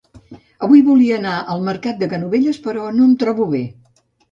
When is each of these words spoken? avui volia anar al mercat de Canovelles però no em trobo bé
avui 0.67 0.81
volia 0.87 1.17
anar 1.21 1.35
al 1.57 1.61
mercat 1.67 2.01
de 2.01 2.09
Canovelles 2.15 2.59
però 2.67 2.89
no 2.99 3.09
em 3.11 3.15
trobo 3.27 3.51
bé 3.55 3.65